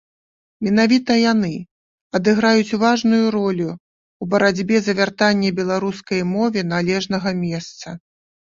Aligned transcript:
Менавіта 0.67 1.17
яны 1.33 1.49
адыграюць 2.19 2.77
важную 2.85 3.21
ролю 3.37 3.69
ў 3.73 4.23
барацьбе 4.33 4.77
за 4.89 4.97
вяртанне 5.03 5.49
беларускай 5.63 6.21
мове 6.35 6.67
належнага 6.75 7.29
месца. 7.47 7.87